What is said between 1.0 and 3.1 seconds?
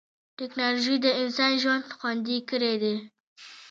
د انسان ژوند خوندي کړی دی.